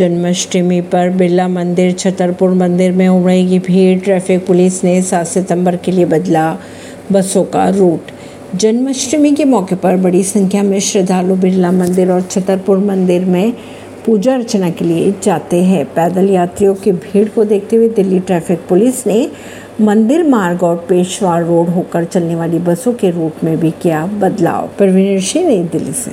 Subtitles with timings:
[0.00, 5.92] जन्माष्टमी पर बिरला मंदिर, छतरपुर मंदिर में उमड़ेगी भीड़। ट्रैफ़िक पुलिस ने 7 सितंबर के
[5.92, 6.56] लिए बदला
[7.12, 8.10] बसों का रूट।
[8.56, 13.52] जन्माष्टमी के मौके पर बड़ी संख्या में श्रद्धालु बिरला मंदिर और छतरपुर मंदिर में
[14.06, 18.60] पूजा अर्चना के लिए जाते हैं। पैदल यात्रियों की भीड़ को देखते हुए दिल्ली ट्रैफ़िक
[18.68, 19.30] पुलिस ने
[19.80, 24.70] मंदिर मार्ग और पेशवा रोड होकर चलने वाली बसों के रूट में भी किया बदलाव।
[24.78, 26.08] परवीन सिंह नई दिल्ली से।